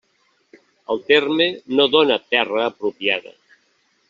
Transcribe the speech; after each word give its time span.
El 0.93 1.03
terme 1.11 1.47
no 1.75 1.87
dóna 1.97 2.19
terra 2.33 2.65
apropiada. 2.71 3.33